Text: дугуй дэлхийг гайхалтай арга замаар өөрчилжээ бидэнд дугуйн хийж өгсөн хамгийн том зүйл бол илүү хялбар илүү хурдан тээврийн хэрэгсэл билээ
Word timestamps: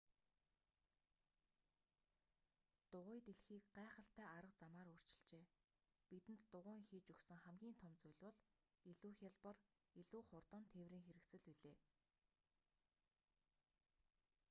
дугуй 2.91 3.19
дэлхийг 3.27 3.63
гайхалтай 3.77 4.27
арга 4.37 4.53
замаар 4.61 4.89
өөрчилжээ 4.93 5.45
бидэнд 6.09 6.41
дугуйн 6.53 6.81
хийж 6.89 7.05
өгсөн 7.13 7.39
хамгийн 7.45 7.75
том 7.81 7.93
зүйл 8.01 8.17
бол 8.23 8.35
илүү 8.91 9.13
хялбар 9.19 9.57
илүү 10.01 10.21
хурдан 10.29 10.63
тээврийн 10.73 11.05
хэрэгсэл 11.05 11.43
билээ 11.47 11.75